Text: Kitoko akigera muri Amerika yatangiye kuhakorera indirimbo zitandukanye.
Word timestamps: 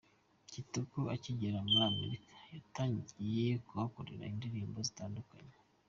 Kitoko 0.51 0.97
akigera 1.15 1.57
muri 1.67 1.81
Amerika 1.91 2.31
yatangiye 2.53 3.47
kuhakorera 3.65 4.23
indirimbo 4.33 4.77
zitandukanye. 4.87 5.55